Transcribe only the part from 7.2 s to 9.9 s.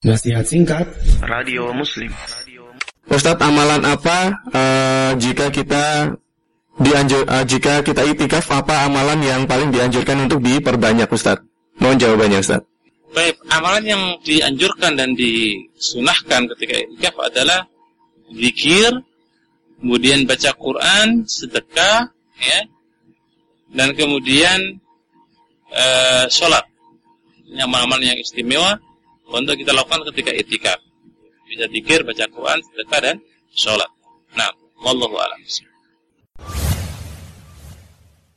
uh, jika kita itikaf apa amalan yang paling